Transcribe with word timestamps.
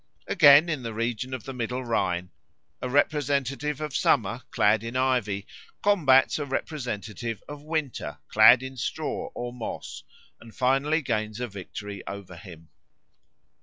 Again, 0.25 0.67
in 0.67 0.81
the 0.81 0.95
region 0.95 1.31
of 1.31 1.43
the 1.43 1.53
middle 1.53 1.85
Rhine, 1.85 2.31
a 2.81 2.89
representative 2.89 3.79
of 3.79 3.95
Summer 3.95 4.41
clad 4.49 4.83
in 4.83 4.95
ivy 4.95 5.45
combats 5.83 6.39
a 6.39 6.45
representative 6.47 7.43
of 7.47 7.61
Winter 7.61 8.17
clad 8.27 8.63
in 8.63 8.77
straw 8.77 9.29
or 9.35 9.53
moss 9.53 10.01
and 10.39 10.55
finally 10.55 11.03
gains 11.03 11.39
a 11.39 11.47
victory 11.47 12.01
over 12.07 12.35
him. 12.35 12.69